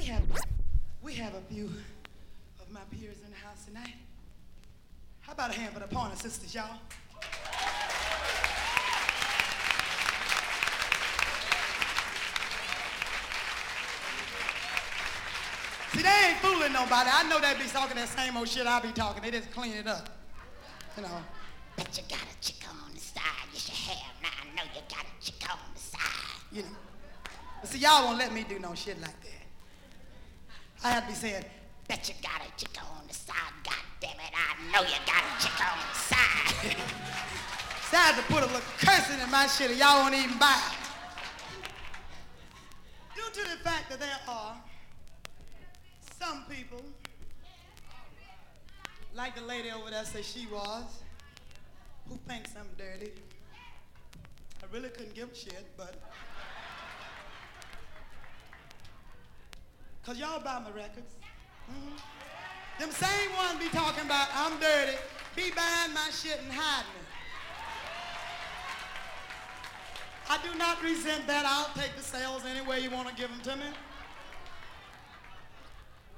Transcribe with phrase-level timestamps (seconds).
[0.00, 0.22] We have
[1.02, 1.66] we have a few
[2.58, 3.96] of my peers in the house tonight.
[5.20, 6.78] How about a hand for the Pointer Sisters, y'all?
[15.92, 17.10] See, they ain't fooling nobody.
[17.12, 19.22] I know they be talking that same old shit I be talking.
[19.22, 20.08] They just clean it up.
[20.96, 21.10] You know.
[21.76, 23.22] But you got a chick on the side.
[23.52, 24.22] You should have.
[24.22, 26.00] Now I know you got a chick on the side.
[26.52, 26.78] You know.
[27.60, 29.39] But see, y'all won't let me do no shit like that.
[30.82, 31.44] I have to be saying,
[31.88, 33.34] Bet you got a chick on the side.
[33.64, 36.76] God damn it, I know you got a chick on the side.
[37.90, 40.76] had to put a little cursing in my shit and y'all won't even buy it.
[43.14, 44.56] Due to the fact that there are
[46.18, 46.82] some people,
[49.14, 51.02] like the lady over there said she was,
[52.08, 53.12] who thinks I'm dirty.
[54.62, 55.94] I really couldn't give a shit, but.
[60.02, 61.14] Because y'all buy my records.
[61.70, 61.96] Mm-hmm.
[62.80, 64.96] Them same ones be talking about I'm dirty,
[65.36, 67.06] be buying my shit and hiding it.
[70.30, 71.44] I do not resent that.
[71.44, 73.66] I'll take the sales any way you want to give them to me.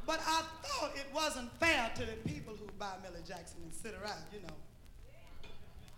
[0.06, 3.94] But I thought it wasn't fair to the people who buy Millie Jackson and sit
[3.94, 4.54] around, you know.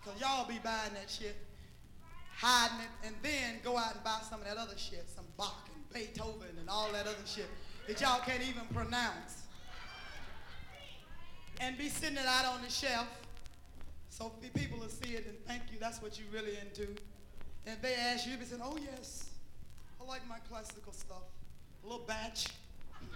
[0.01, 1.37] Because y'all be buying that shit,
[2.37, 5.69] hiding it, and then go out and buy some of that other shit, some Bach
[5.75, 7.49] and Beethoven and all that other shit
[7.87, 9.43] that y'all can't even pronounce.
[11.61, 13.07] And be sitting it out on the shelf
[14.09, 16.87] so people will see it and thank you, that's what you really into.
[17.67, 19.31] And they ask you, you be saying, oh yes,
[20.01, 21.25] I like my classical stuff.
[21.83, 22.47] A little batch.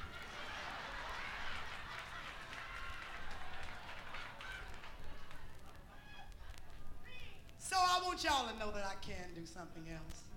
[7.60, 10.27] So I want y'all to know that I can do something else.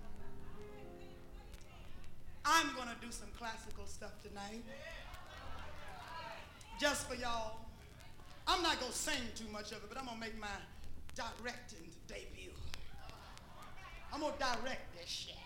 [2.44, 4.62] I'm going to do some classical stuff tonight.
[6.80, 7.58] Just for y'all.
[8.46, 10.48] I'm not going to sing too much of it, but I'm going to make my
[11.14, 12.50] directing debut.
[14.12, 15.36] I'm going to direct this shit.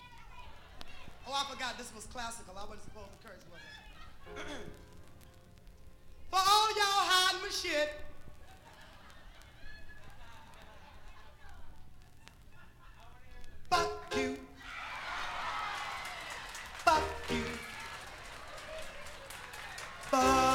[1.28, 2.54] Oh, I forgot this was classical.
[2.56, 4.40] I wasn't supposed to curse, was I?
[6.30, 7.92] for all y'all hiding my shit,
[13.70, 14.38] Fuck you.
[16.86, 17.42] Fuck you.
[20.08, 20.45] Fuck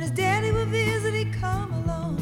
[0.00, 2.16] when his daddy would visit, he'd come along.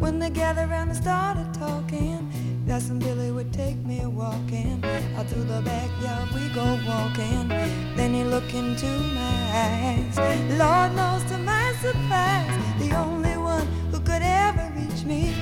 [0.00, 2.30] When they gathered around and started talking,
[2.66, 4.84] That's when Billy would take me walking.
[5.16, 7.48] Out through the backyard we go walking.
[7.96, 10.18] Then he look into my eyes.
[10.58, 15.34] Lord knows to my surprise, the only one who could ever reach me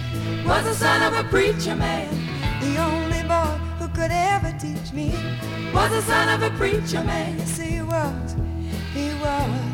[0.47, 2.09] was the son of a preacher man.
[2.61, 5.11] The only boy who could ever teach me
[5.75, 7.37] was the son of a preacher man.
[7.39, 8.37] Yes, he was.
[8.95, 9.72] He was.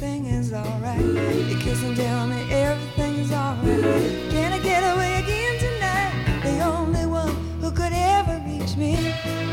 [0.00, 1.00] Everything is alright.
[1.00, 4.30] He kiss and tell me everything is alright.
[4.30, 6.40] Can I get away again tonight?
[6.42, 8.94] The only one who could ever reach me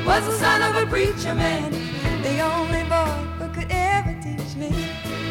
[0.06, 1.72] was the son of a preacher man.
[2.22, 4.70] The only boy who could ever teach me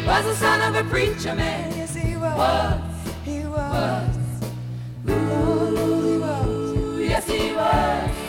[0.04, 1.71] was the son of a preacher man.
[1.76, 2.37] Yes, he was.
[2.37, 2.80] was.
[3.25, 4.16] He was.
[5.06, 7.09] Oh, he was.
[7.09, 8.23] Yes, he was.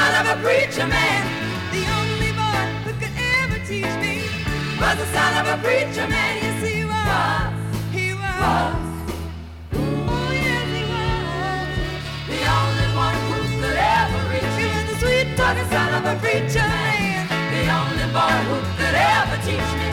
[0.00, 1.22] Son of a preacher man.
[1.76, 4.16] The only boy who could ever teach me
[4.80, 6.32] was the son of a preacher man.
[6.42, 7.52] Yes, he was.
[7.96, 8.80] He was.
[9.76, 11.68] Oh, yes, he was.
[12.32, 16.16] The only one who could ever reach me was the sweet talking son of a
[16.24, 17.20] preacher man.
[17.54, 19.88] The only boy who could ever teach me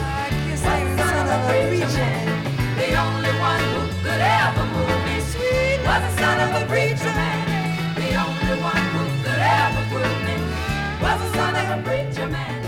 [0.48, 2.26] was the son of a preacher man.
[2.80, 7.12] The only one who could ever move me sweet was the son of a preacher
[7.20, 7.44] man.
[8.00, 9.07] The only one who
[9.48, 9.82] ever
[11.00, 12.67] was the son of a preacher man.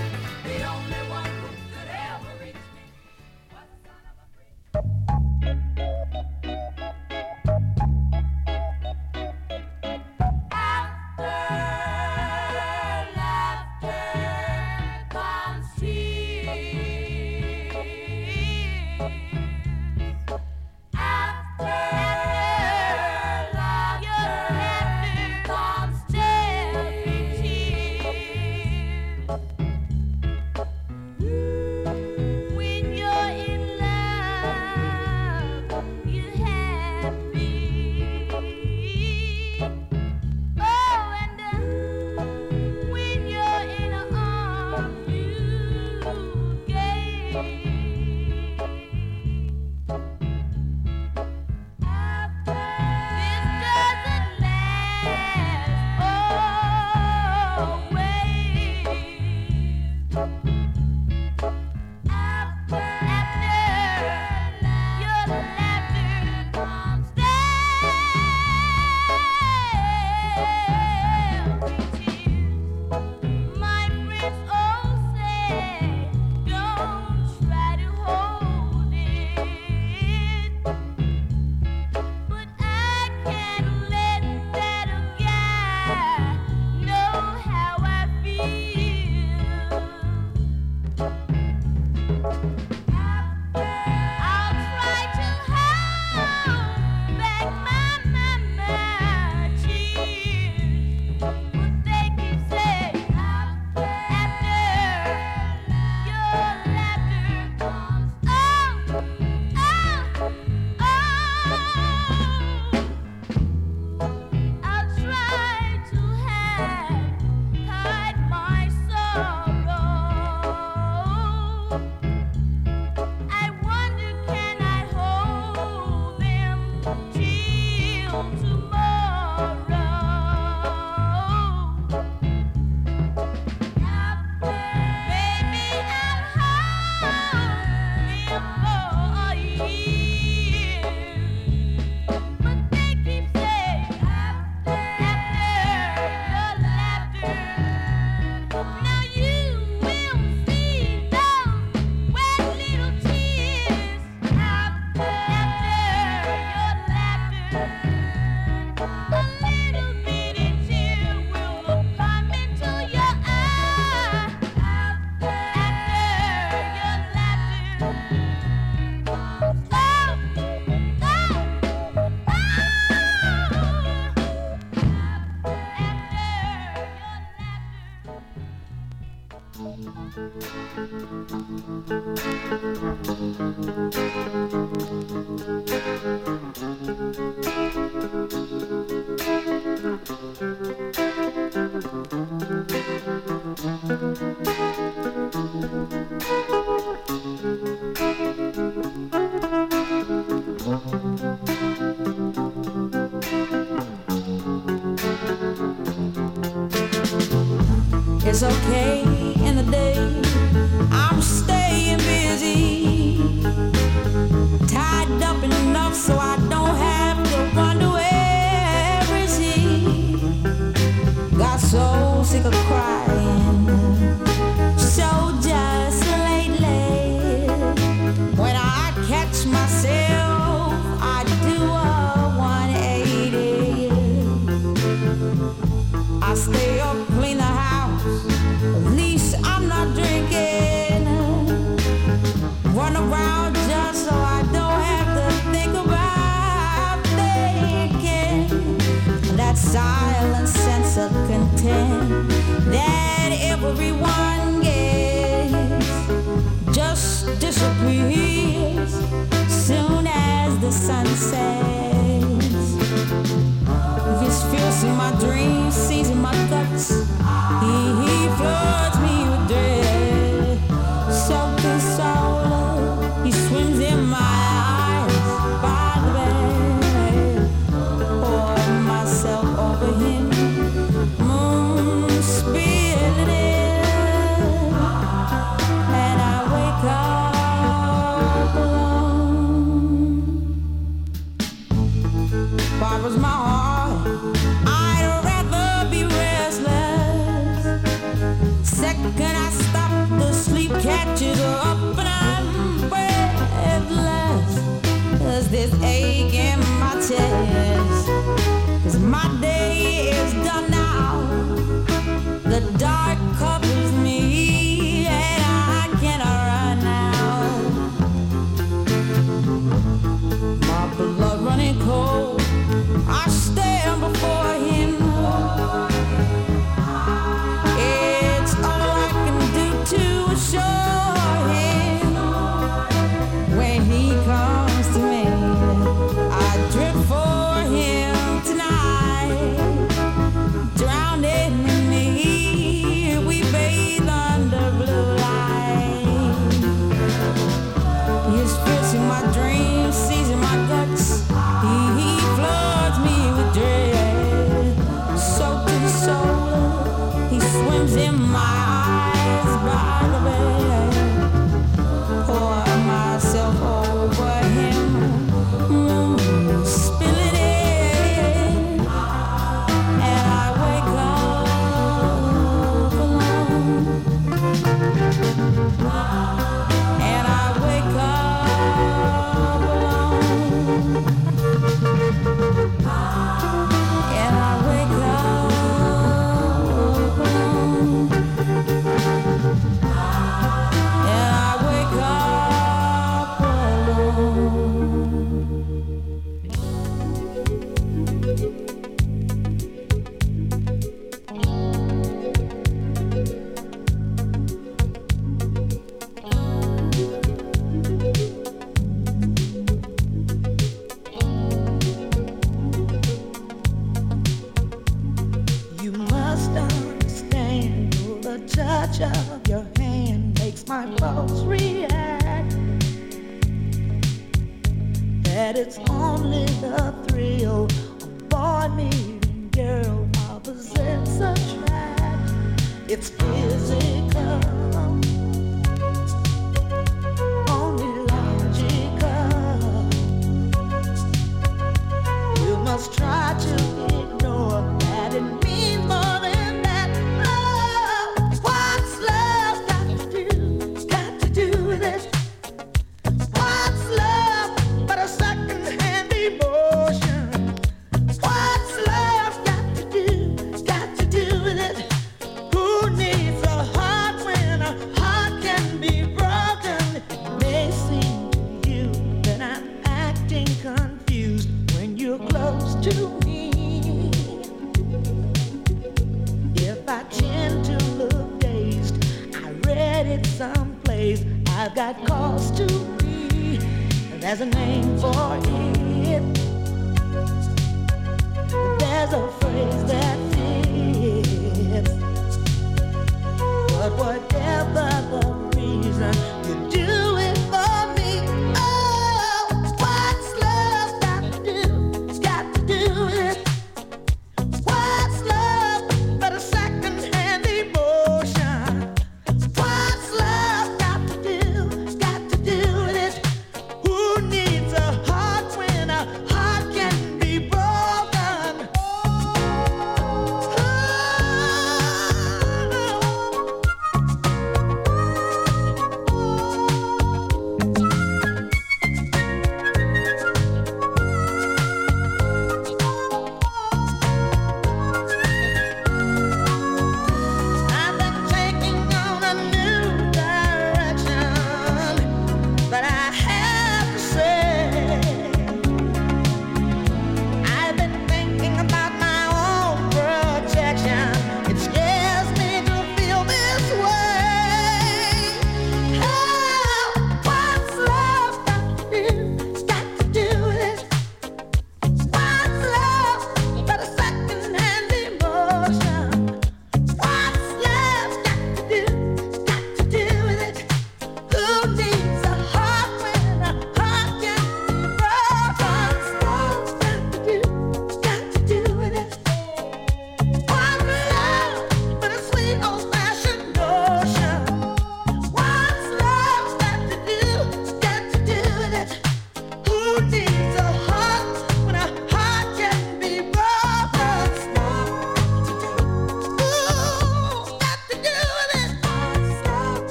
[264.21, 267.00] This feels in my dreams, sees in my guts.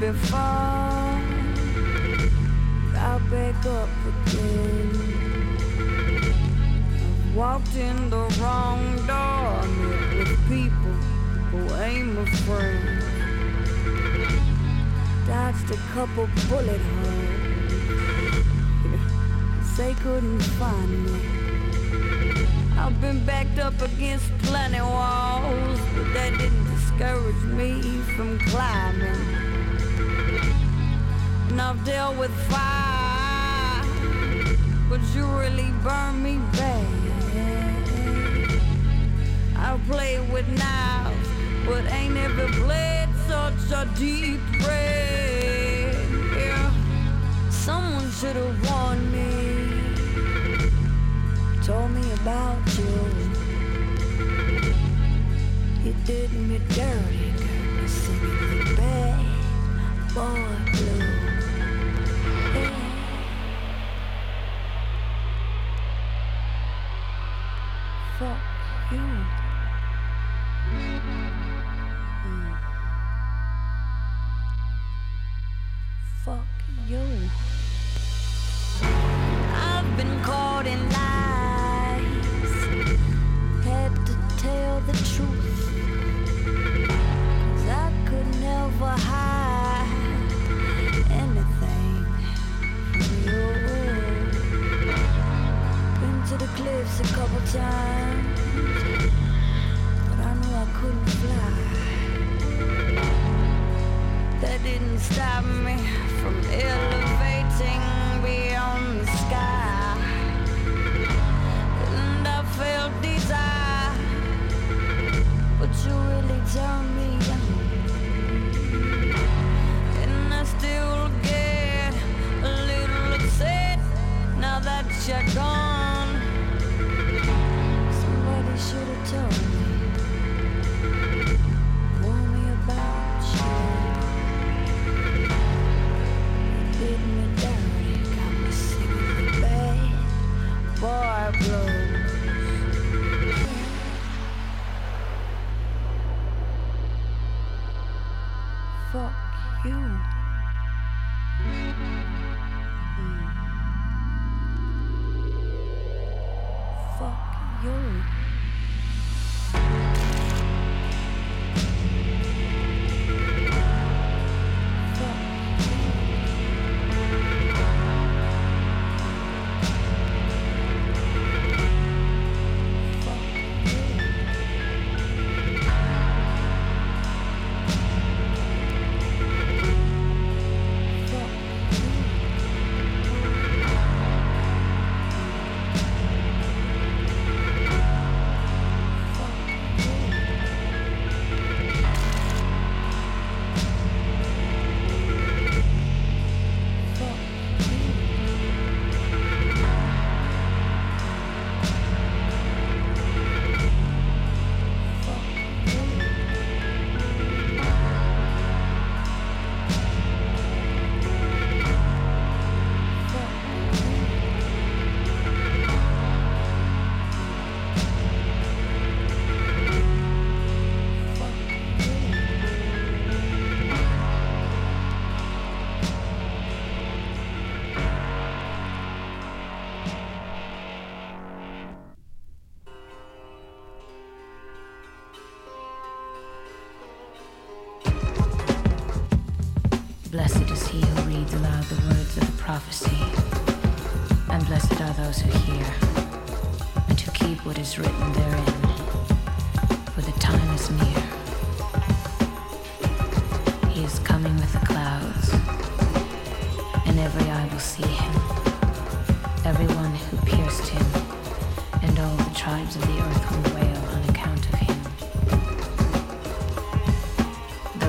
[0.00, 0.38] Before.
[2.96, 4.90] I'll back up again.
[6.98, 10.96] I've walked in the wrong door, met with people
[11.50, 13.04] who ain't my friends.
[15.26, 18.46] Dodged a couple bullet holes.
[19.76, 21.20] They couldn't find me.
[22.76, 27.80] I've been backed up against plenty walls, but that didn't discourage me
[28.14, 29.19] from climbing.
[31.60, 33.84] I've dealt with fire,
[34.88, 36.86] but you really burned me bad.
[39.56, 41.28] I've played with knives,
[41.66, 45.94] but ain't ever played such a deep red.
[46.36, 46.72] Yeah,
[47.50, 49.30] someone should have warned me
[51.62, 52.84] told me about you.
[55.84, 59.30] You did me dirty, got me singing the bad
[60.14, 60.49] boy
[69.10, 69.39] you.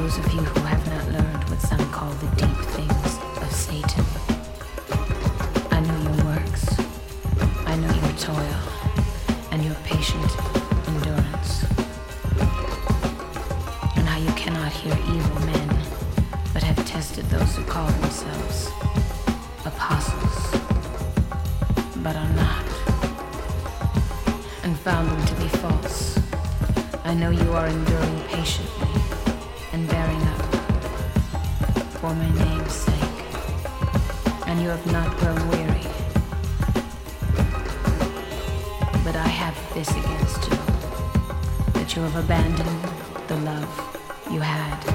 [0.02, 4.04] Those of you who have not learned what some call the deep things of Satan.
[5.70, 6.66] I know your works.
[7.68, 8.62] I know your toil
[9.52, 10.32] and your patient
[10.88, 11.66] endurance.
[13.96, 15.70] And how you cannot hear evil men,
[16.52, 18.72] but have tested those who call themselves
[19.66, 20.52] apostles,
[21.98, 22.66] but are not,
[24.64, 26.20] and found them to be false.
[27.04, 28.91] I know you are enduring patiently
[34.72, 35.86] have not grown weary.
[39.04, 40.58] But I have this against you
[41.74, 43.98] that you have abandoned the love
[44.32, 44.91] you had.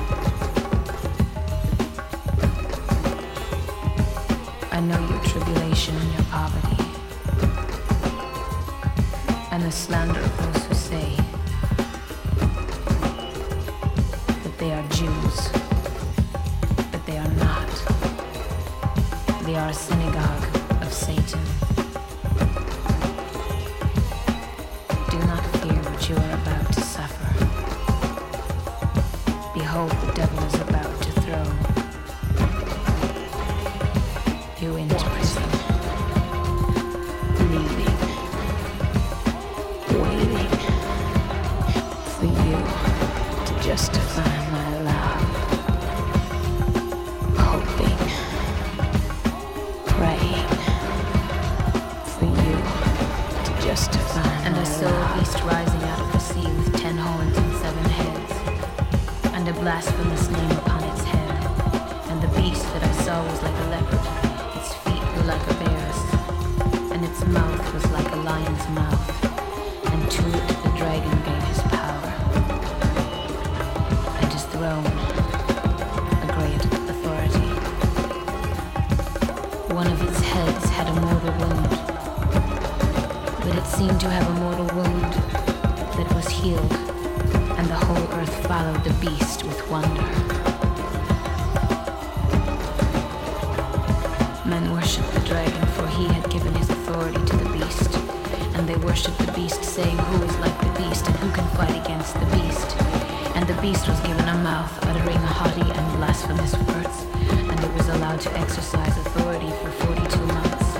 [103.56, 107.06] The beast was given a mouth uttering haughty and blasphemous words,
[107.50, 110.76] and it was allowed to exercise authority for 42 months.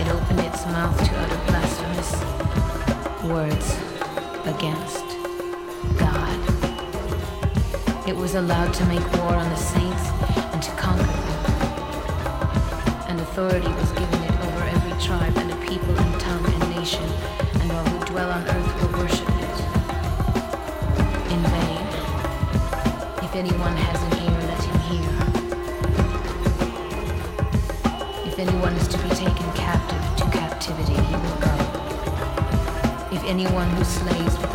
[0.00, 2.10] It opened its mouth to utter blasphemous
[3.30, 3.78] words
[4.44, 5.06] against
[6.02, 6.38] God.
[8.08, 10.10] It was allowed to make war on the saints
[10.52, 11.44] and to conquer them.
[13.06, 13.85] And authority was
[33.26, 34.45] anyone who slays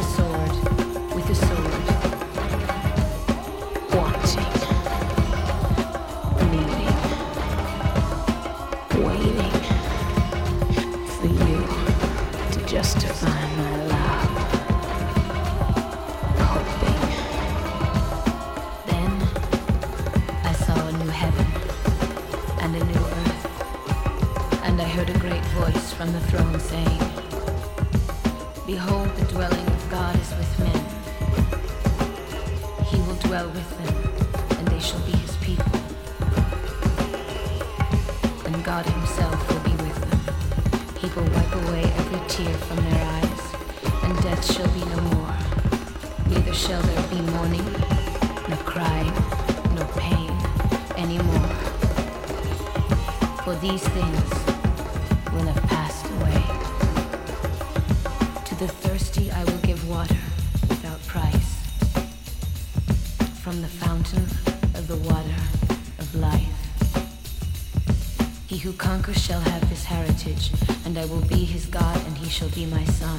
[70.22, 70.52] heritage,
[70.86, 73.18] and I will be his God, and he shall be my son.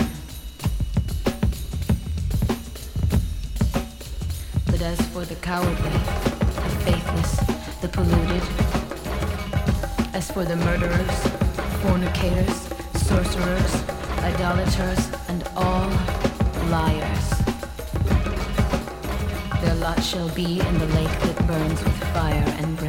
[4.67, 5.91] But as for the cowardly,
[6.61, 7.37] the faithless,
[7.81, 8.43] the polluted,
[10.15, 11.19] as for the murderers,
[11.83, 12.69] fornicators,
[13.07, 13.75] sorcerers,
[14.21, 15.89] idolaters, and all
[16.69, 17.31] liars,
[19.63, 22.82] their lot shall be in the lake that burns with fire and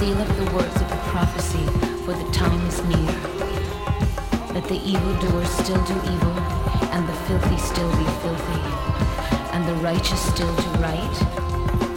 [0.00, 1.62] seal up the words of the prophecy,
[2.06, 3.12] for the time is near.
[4.54, 6.36] Let the evildoers still do evil,
[6.94, 8.62] and the filthy still be filthy,
[9.52, 11.16] and the righteous still do right,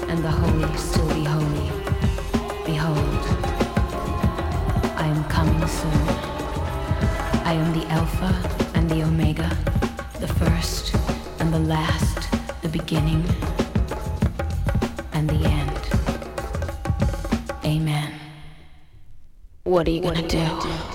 [0.10, 1.70] and the holy still be holy.
[2.66, 3.24] Behold,
[4.98, 6.04] I am coming soon.
[7.46, 8.32] I am the Alpha
[8.76, 9.50] and the Omega,
[10.20, 10.94] the first
[11.40, 12.30] and the last,
[12.64, 13.24] the beginning
[19.74, 20.93] What are you gonna do?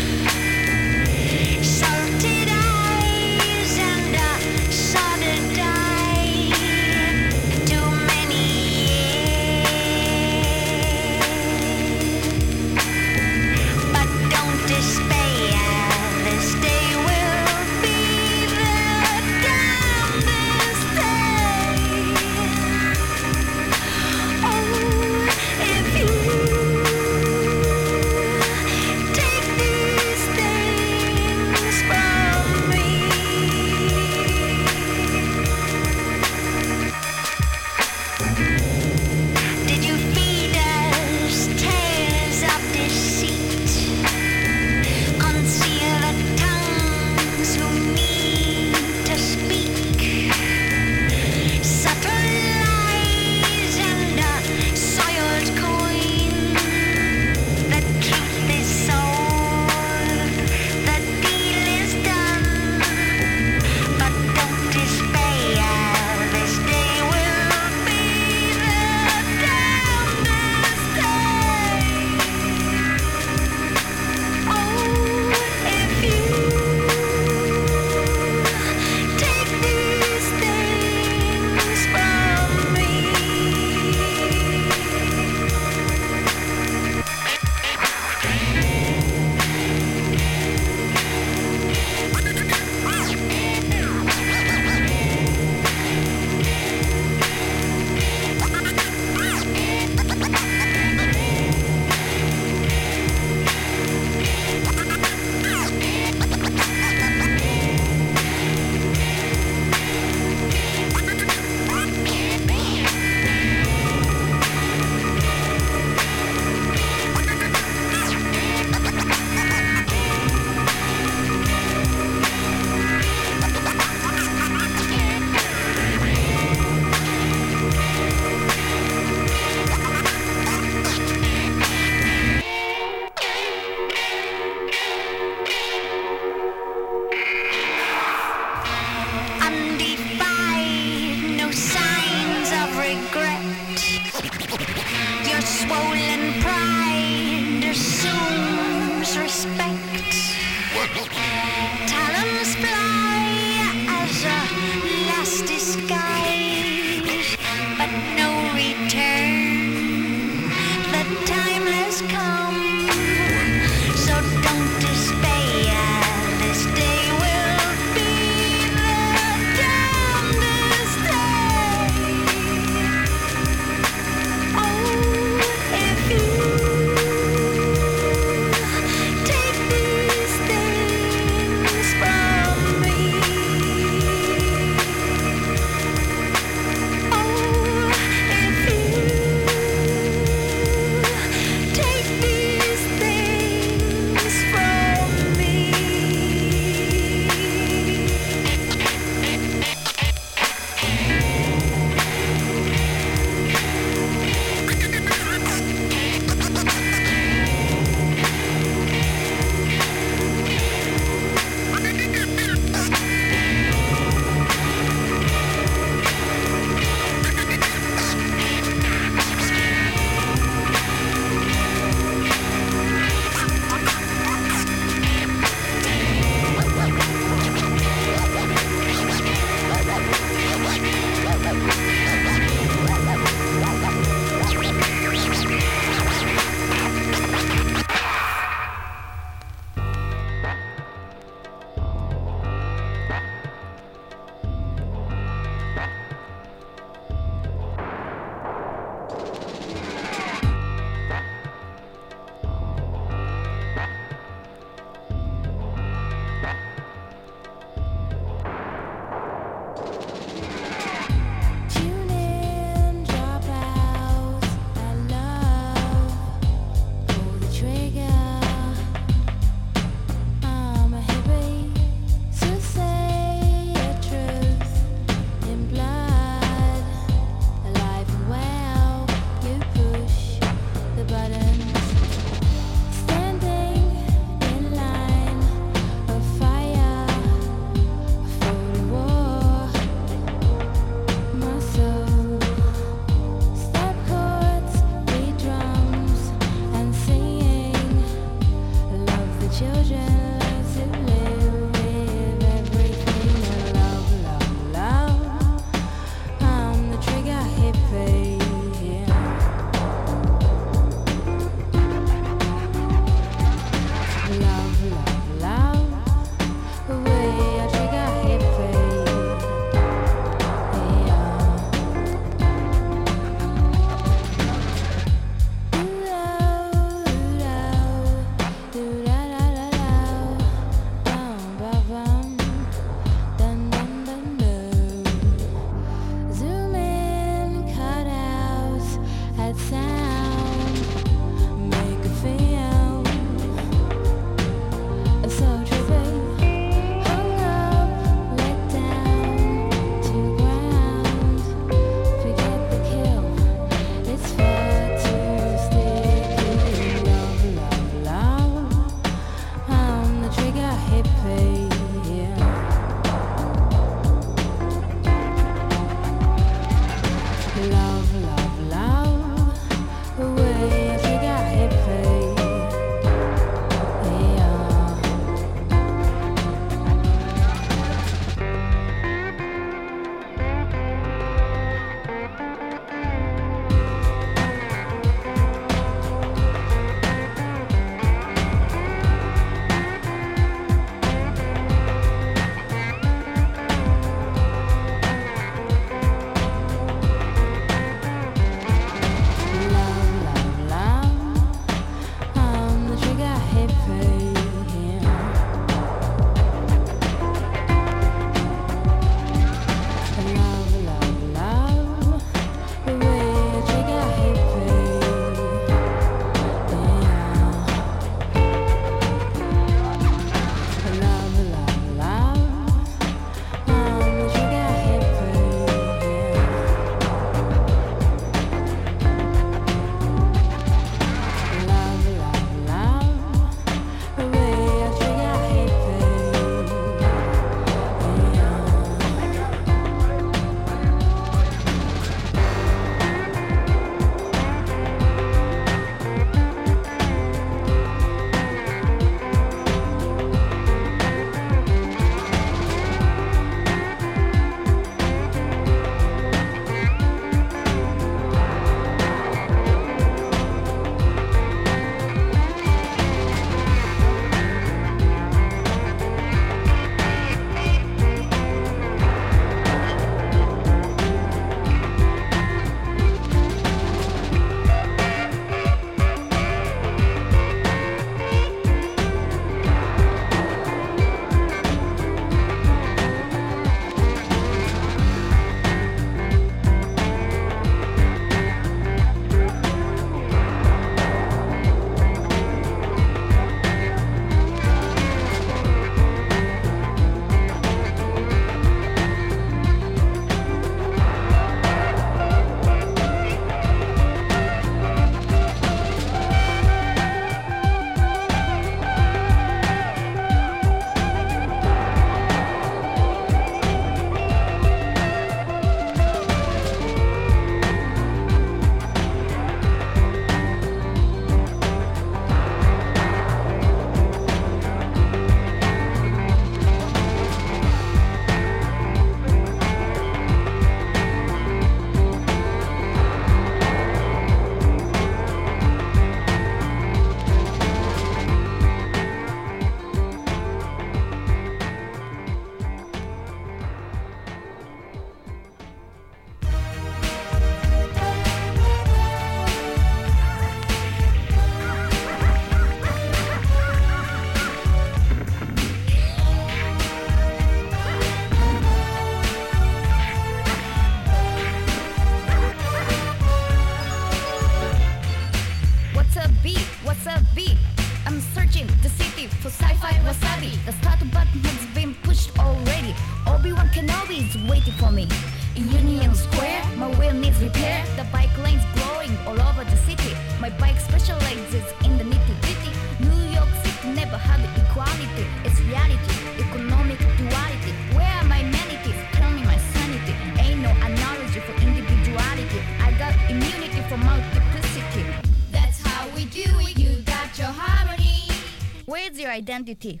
[599.48, 600.00] identity.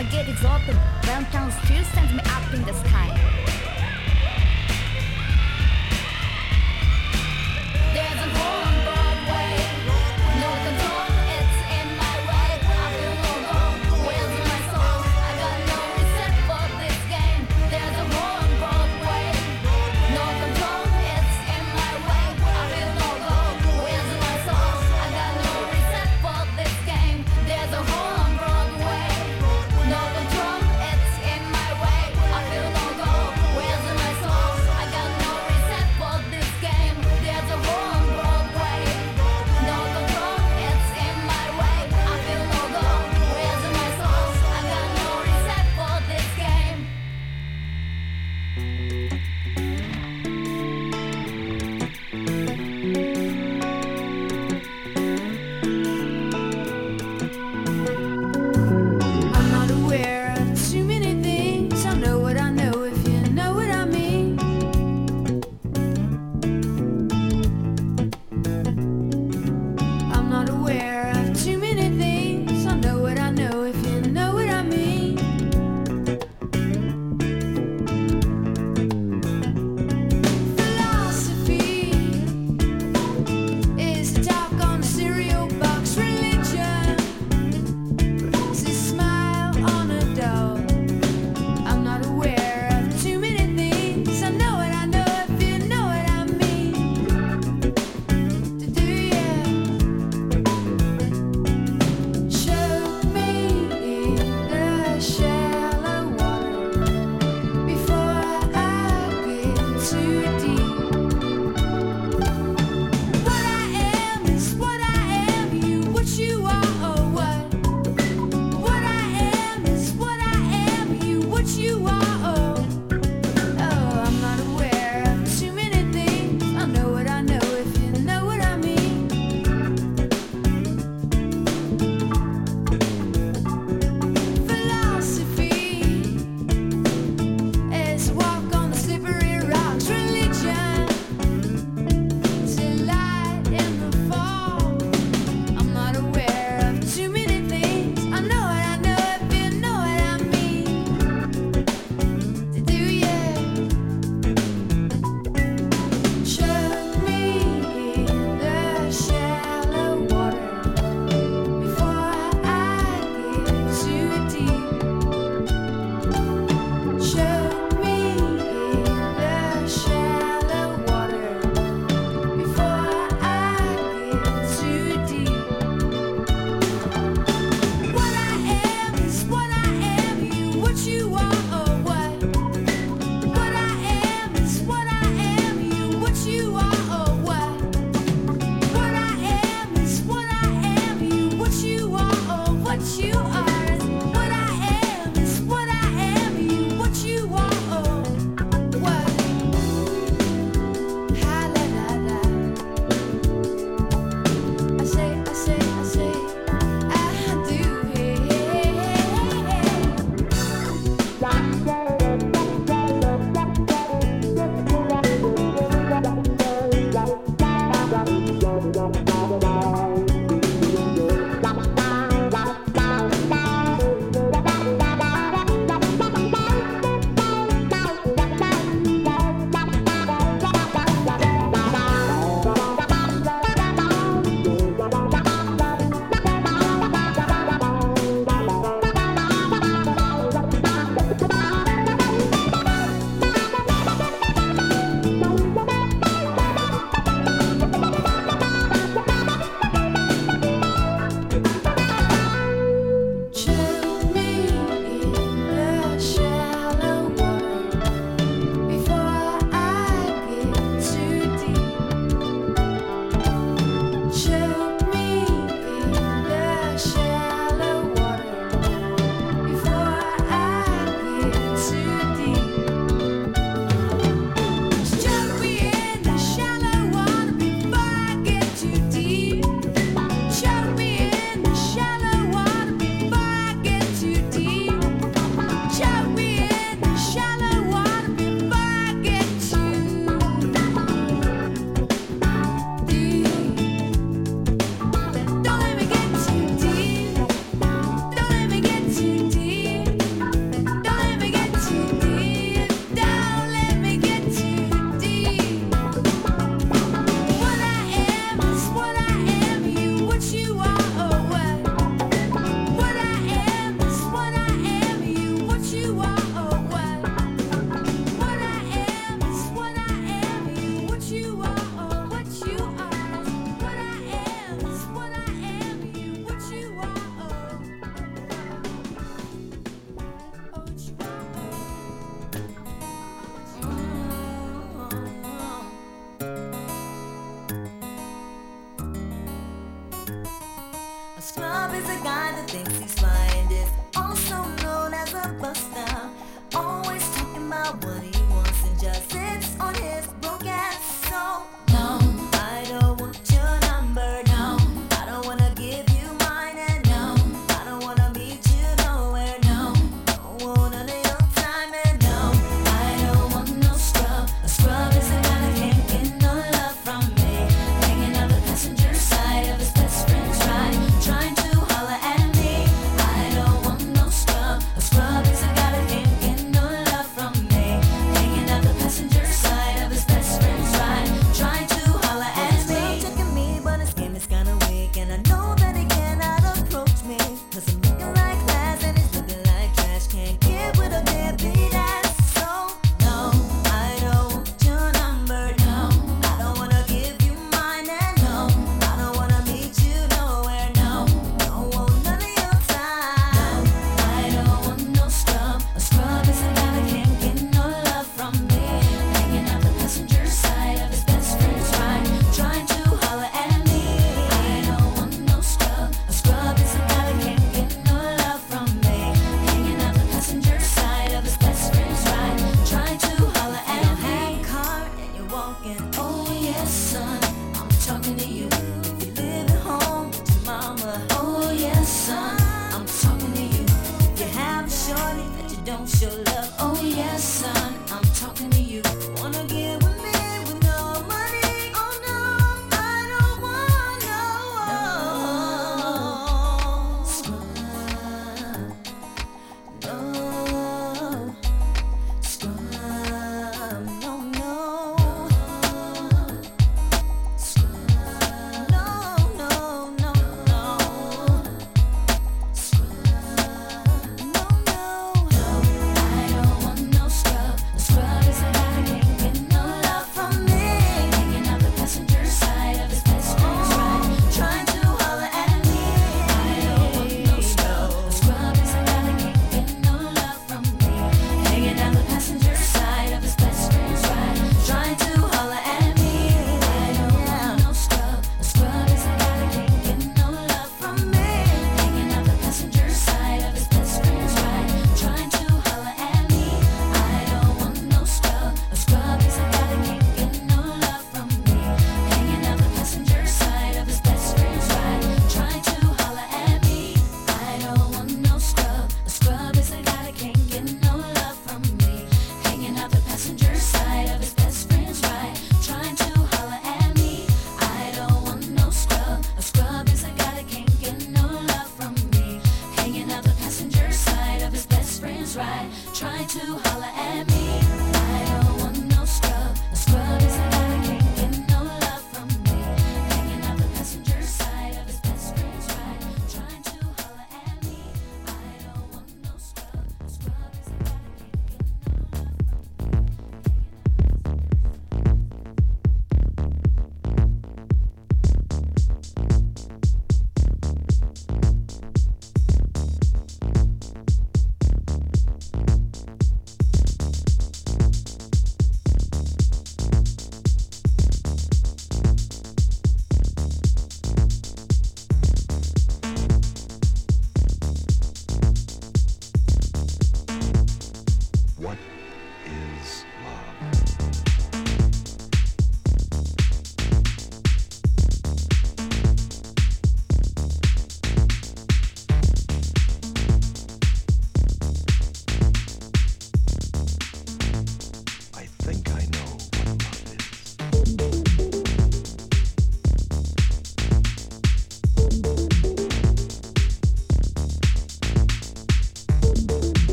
[0.00, 0.64] My gate is open.
[0.64, 1.30] get exalted.
[1.30, 3.19] Town still sends me up in the sky.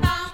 [0.00, 0.31] Bye.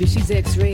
[0.00, 0.69] Baby, she's X-rated.